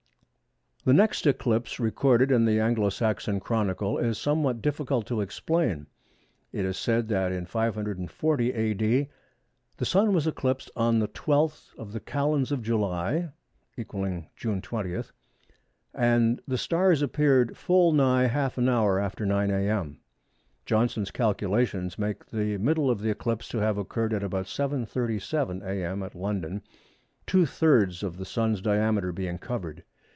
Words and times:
The 0.83 0.93
next 0.93 1.27
eclipse 1.27 1.79
recorded 1.79 2.31
in 2.31 2.45
the 2.45 2.59
Anglo 2.59 2.89
Saxon 2.89 3.39
Chronicle 3.39 3.99
is 3.99 4.17
somewhat 4.17 4.63
difficult 4.63 5.05
to 5.05 5.21
explain. 5.21 5.85
It 6.51 6.65
is 6.65 6.75
said 6.75 7.07
that 7.09 7.31
in 7.31 7.45
540 7.45 8.51
A.D. 8.51 9.07
"The 9.77 9.85
Sun 9.85 10.11
was 10.11 10.25
eclipsed 10.25 10.71
on 10.75 10.97
the 10.97 11.07
12th 11.07 11.77
of 11.77 11.93
the 11.93 11.99
Calends 11.99 12.51
of 12.51 12.63
July 12.63 13.29
[= 13.59 13.77
June 14.35 14.59
20], 14.63 15.03
and 15.93 16.41
the 16.47 16.57
stars 16.57 17.03
appeared 17.03 17.55
full 17.55 17.91
nigh 17.93 18.25
half 18.25 18.57
an 18.57 18.67
hour 18.67 18.99
after 18.99 19.23
9 19.23 19.51
a.m." 19.51 19.99
Johnson's 20.65 21.11
calculations 21.11 21.99
make 21.99 22.25
the 22.25 22.57
middle 22.57 22.89
of 22.89 23.01
the 23.01 23.11
eclipse 23.11 23.47
to 23.49 23.59
have 23.59 23.77
occurred 23.77 24.15
at 24.15 24.23
about 24.23 24.47
7.37 24.47 25.63
a.m. 25.63 26.01
at 26.01 26.15
London, 26.15 26.63
two 27.27 27.45
thirds 27.45 28.01
of 28.01 28.17
the 28.17 28.25
Sun's 28.25 28.61
diameter 28.61 29.11
being 29.11 29.37
covered. 29.37 29.83